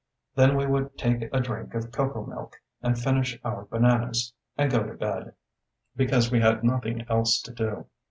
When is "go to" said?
4.71-4.95